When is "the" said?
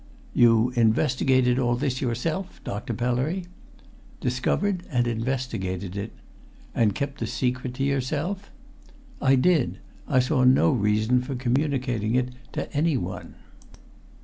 7.19-7.27